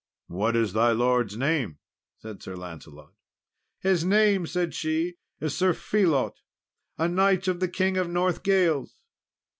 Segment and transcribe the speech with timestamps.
[0.29, 1.77] "What is thy lord's name?"
[2.17, 3.13] said Sir Lancelot.
[3.81, 6.39] "His name," said she, "is Sir Phelot,
[6.97, 8.95] a knight of the King of Northgales."